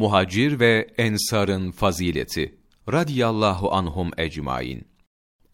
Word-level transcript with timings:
Muhacir 0.00 0.60
ve 0.60 0.86
Ensar'ın 0.98 1.70
fazileti 1.70 2.54
radiyallahu 2.92 3.72
anhum 3.72 4.10
ecmain. 4.18 4.88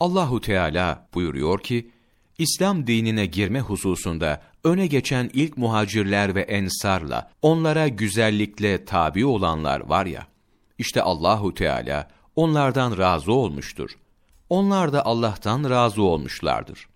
Allahu 0.01 0.41
Teala 0.41 1.09
buyuruyor 1.15 1.61
ki, 1.61 1.91
İslam 2.39 2.87
dinine 2.87 3.27
girme 3.27 3.61
hususunda 3.61 4.43
öne 4.65 4.87
geçen 4.87 5.31
ilk 5.33 5.57
muhacirler 5.57 6.35
ve 6.35 6.41
ensarla 6.41 7.31
onlara 7.43 7.89
güzellikle 7.89 8.85
tabi 8.85 9.27
olanlar 9.27 9.81
var 9.81 10.07
ya, 10.07 10.27
işte 10.79 11.03
Allahu 11.03 11.55
Teala 11.55 12.09
onlardan 12.37 12.99
razı 12.99 13.33
olmuştur. 13.33 13.91
Onlar 14.51 14.93
da 14.93 15.07
Allah'tan 15.07 15.71
razı 15.71 16.03
olmuşlardır. 16.03 16.89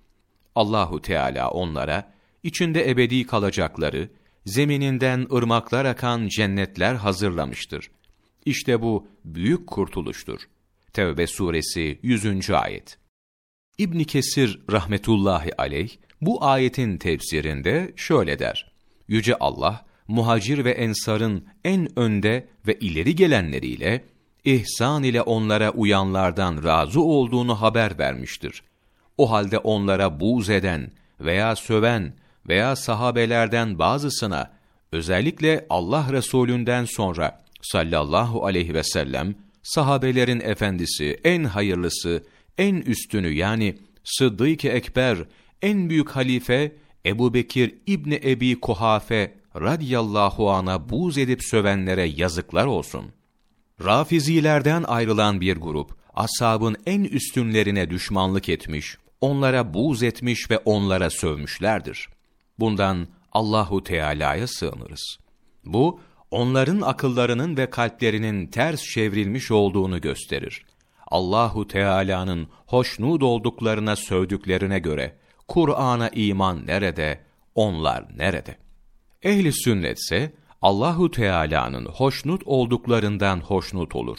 Allahu 0.55 1.03
Teala 1.03 1.51
onlara 1.51 2.13
içinde 2.43 2.91
ebedi 2.91 3.27
kalacakları, 3.27 4.09
zemininden 4.47 5.27
ırmaklar 5.33 5.85
akan 5.85 6.29
cennetler 6.29 6.95
hazırlamıştır. 6.95 7.91
İşte 8.45 8.83
bu 8.83 9.09
büyük 9.25 9.67
kurtuluştur. 9.67 10.41
Tevbe 10.93 11.27
suresi 11.27 11.99
100. 12.03 12.51
ayet. 12.51 12.99
İbn 13.79 14.03
Kesir 14.03 14.61
rahmetullahi 14.71 15.57
aleyh 15.57 15.91
bu 16.21 16.45
ayetin 16.45 16.99
tefsirinde 16.99 17.93
şöyle 17.97 18.39
der. 18.39 18.73
Yüce 19.09 19.37
Allah 19.39 19.87
muhacir 20.09 20.65
ve 20.65 20.71
ensarın 20.71 21.47
en 21.65 21.99
önde 21.99 22.49
ve 22.67 22.75
ileri 22.75 23.17
gelenleriyle 23.17 24.05
ihsan 24.45 25.03
ile 25.03 25.23
onlara 25.23 25.71
uyanlardan 25.71 26.65
razı 26.65 27.01
olduğunu 27.01 27.61
haber 27.61 27.99
vermiştir. 27.99 28.63
O 29.19 29.31
halde 29.31 29.59
onlara 29.59 30.21
buğz 30.21 30.51
eden 30.51 30.91
veya 31.21 31.57
söven 31.57 32.15
veya 32.49 32.77
sahabelerden 32.77 33.79
bazısına 33.79 34.51
özellikle 34.93 35.67
Allah 35.71 36.07
Resulünden 36.13 36.85
sonra 36.85 37.43
sallallahu 37.63 38.47
aleyhi 38.47 38.75
ve 38.75 38.85
sellem 38.85 39.35
sahabelerin 39.63 40.41
efendisi, 40.41 41.21
en 41.25 41.45
hayırlısı, 41.45 42.25
en 42.59 42.75
üstünü 42.75 43.29
yani 43.29 43.79
Sıddık-ı 44.05 44.69
Ekber, 44.69 45.19
en 45.63 45.91
büyük 45.91 46.11
halife 46.11 46.73
Ebu 47.07 47.35
Bekir 47.35 47.75
İbni 47.87 48.21
Ebi 48.25 48.61
Kuhafe 48.61 49.35
radiyallahu 49.57 50.51
ana 50.51 50.89
buz 50.89 51.19
edip 51.19 51.45
sövenlere 51.45 52.05
yazıklar 52.05 52.67
olsun. 52.67 53.05
Rafizilerden 53.85 54.83
ayrılan 54.83 55.41
bir 55.41 55.57
grup, 55.57 55.97
ashabın 56.15 56.77
en 56.87 57.05
üstünlerine 57.05 57.91
düşmanlık 57.91 58.49
etmiş, 58.49 58.97
onlara 59.21 59.75
buz 59.75 60.03
etmiş 60.03 60.51
ve 60.51 60.59
onlara 60.59 61.11
sövmüşlerdir. 61.11 62.09
Bundan 62.61 63.09
Allahu 63.33 63.85
Teala'ya 63.85 64.47
sığınırız. 64.47 65.19
Bu, 65.65 66.01
onların 66.31 66.81
akıllarının 66.81 67.57
ve 67.57 67.71
kalplerinin 67.71 68.47
ters 68.47 68.83
çevrilmiş 68.83 69.51
olduğunu 69.51 70.01
gösterir. 70.01 70.65
Allahu 71.07 71.69
Teala'nın 71.69 72.49
hoşnut 72.67 73.23
olduklarına 73.23 73.97
sövdüklerine 73.97 74.79
göre 74.79 75.17
Kur'an'a 75.49 76.09
iman 76.09 76.67
nerede, 76.67 77.21
onlar 77.55 78.05
nerede? 78.17 78.57
Ehli 79.23 79.53
sünnetse 79.53 80.33
Allahu 80.63 81.11
Teala'nın 81.11 81.85
hoşnut 81.85 82.43
olduklarından 82.47 83.41
hoşnut 83.41 83.95
olur. 83.95 84.19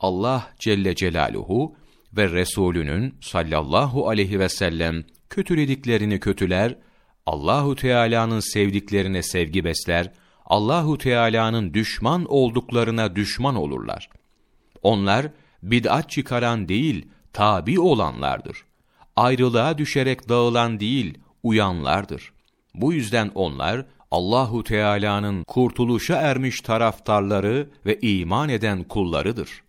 Allah 0.00 0.52
Celle 0.58 0.94
Celaluhu 0.94 1.76
ve 2.12 2.30
Resulünün 2.30 3.14
sallallahu 3.20 4.08
aleyhi 4.08 4.40
ve 4.40 4.48
sellem 4.48 5.04
kötülediklerini 5.30 6.20
kötüler, 6.20 6.76
Allahu 7.26 7.76
Teala'nın 7.76 8.40
sevdiklerine 8.40 9.22
sevgi 9.22 9.64
besler, 9.64 10.12
Allahu 10.44 10.98
Teala'nın 10.98 11.74
düşman 11.74 12.24
olduklarına 12.24 13.16
düşman 13.16 13.54
olurlar. 13.54 14.08
Onlar 14.82 15.26
bid'at 15.62 16.10
çıkaran 16.10 16.68
değil, 16.68 17.06
tabi 17.32 17.80
olanlardır. 17.80 18.64
Ayrılığa 19.16 19.78
düşerek 19.78 20.28
dağılan 20.28 20.80
değil, 20.80 21.18
uyanlardır. 21.42 22.32
Bu 22.74 22.92
yüzden 22.92 23.30
onlar 23.34 23.86
Allahu 24.10 24.64
Teala'nın 24.64 25.44
kurtuluşa 25.44 26.16
ermiş 26.16 26.60
taraftarları 26.60 27.70
ve 27.86 27.98
iman 28.00 28.48
eden 28.48 28.84
kullarıdır. 28.84 29.62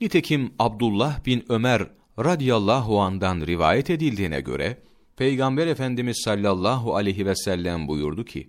Nitekim 0.00 0.52
Abdullah 0.58 1.26
bin 1.26 1.44
Ömer 1.48 1.86
radıyallahu 2.18 3.00
andan 3.00 3.40
rivayet 3.40 3.90
edildiğine 3.90 4.40
göre 4.40 4.78
Peygamber 5.16 5.66
Efendimiz 5.66 6.22
sallallahu 6.24 6.96
aleyhi 6.96 7.26
ve 7.26 7.36
sellem 7.36 7.88
buyurdu 7.88 8.24
ki: 8.24 8.48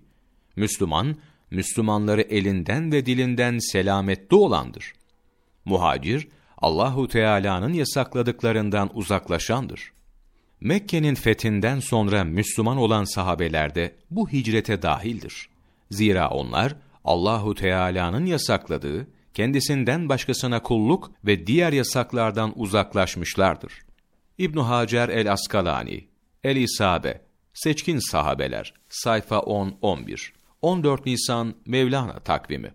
Müslüman 0.56 1.16
Müslümanları 1.50 2.22
elinden 2.22 2.92
ve 2.92 3.06
dilinden 3.06 3.58
selametli 3.58 4.36
olandır. 4.36 4.92
Muhacir 5.64 6.28
Allahu 6.58 7.08
Teala'nın 7.08 7.72
yasakladıklarından 7.72 8.90
uzaklaşandır. 8.94 9.92
Mekke'nin 10.60 11.14
fethinden 11.14 11.80
sonra 11.80 12.24
Müslüman 12.24 12.76
olan 12.76 13.04
sahabeler 13.04 13.74
de 13.74 13.96
bu 14.10 14.28
hicrete 14.28 14.82
dahildir. 14.82 15.48
Zira 15.90 16.28
onlar 16.30 16.76
Allahu 17.04 17.54
Teala'nın 17.54 18.26
yasakladığı, 18.26 19.06
kendisinden 19.34 20.08
başkasına 20.08 20.62
kulluk 20.62 21.12
ve 21.24 21.46
diğer 21.46 21.72
yasaklardan 21.72 22.52
uzaklaşmışlardır. 22.56 23.72
İbn 24.38 24.58
Hacer 24.58 25.08
el-Askalani, 26.46 26.56
El-İsabe, 26.56 27.20
Seçkin 27.54 27.98
Sahabeler, 28.10 28.74
sayfa 28.88 29.36
10-11, 29.36 30.32
14 30.62 31.06
Nisan 31.06 31.54
Mevlana 31.66 32.20
takvimi 32.20 32.72